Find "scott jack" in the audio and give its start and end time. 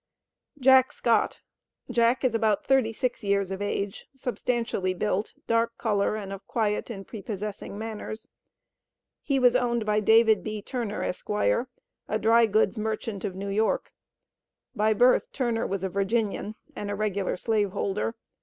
0.91-2.23